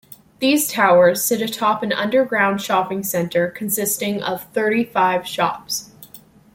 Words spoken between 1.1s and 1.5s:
sit